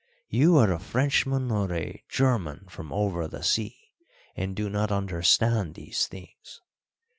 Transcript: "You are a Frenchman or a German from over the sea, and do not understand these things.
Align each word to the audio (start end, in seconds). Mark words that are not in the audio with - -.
"You 0.29 0.57
are 0.57 0.71
a 0.73 0.79
Frenchman 0.79 1.51
or 1.51 1.71
a 1.71 2.03
German 2.09 2.65
from 2.71 2.91
over 2.91 3.27
the 3.27 3.43
sea, 3.43 3.77
and 4.35 4.55
do 4.55 4.67
not 4.67 4.91
understand 4.91 5.75
these 5.75 6.07
things. 6.07 6.59